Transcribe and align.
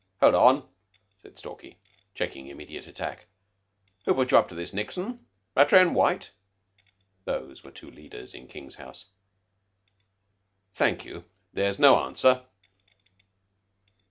"Hold 0.19 0.33
on," 0.33 0.67
said 1.17 1.37
Stalky, 1.37 1.77
checking 2.15 2.47
immediate 2.47 2.87
attack. 2.87 3.27
"Who 4.05 4.15
put 4.15 4.31
you 4.31 4.37
up 4.39 4.49
to 4.49 4.55
this, 4.55 4.73
Nixon? 4.73 5.27
Rattray 5.55 5.79
and 5.79 5.93
White? 5.93 6.31
(Those 7.25 7.63
were 7.63 7.69
two 7.69 7.91
leaders 7.91 8.33
in 8.33 8.47
King's 8.47 8.77
house.) 8.77 9.11
Thank 10.73 11.05
you. 11.05 11.25
There's 11.53 11.77
no 11.77 11.97
answer." 11.99 12.43